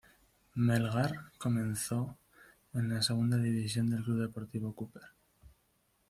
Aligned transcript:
Melgar 0.55 1.31
comenzó 1.37 2.17
en 2.73 2.89
la 2.91 3.03
segunda 3.03 3.37
división 3.37 3.87
del 3.91 4.01
Club 4.03 4.21
Deportivo 4.21 4.73
Cooper. 4.73 5.03